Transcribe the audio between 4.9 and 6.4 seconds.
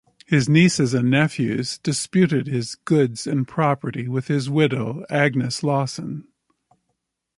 Agnes Lawson.